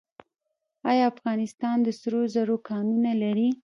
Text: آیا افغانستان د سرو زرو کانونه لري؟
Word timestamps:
آیا 0.89 1.03
افغانستان 1.13 1.77
د 1.83 1.87
سرو 1.99 2.21
زرو 2.33 2.55
کانونه 2.69 3.11
لري؟ 3.21 3.49